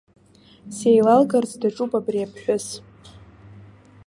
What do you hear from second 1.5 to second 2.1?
даҿуп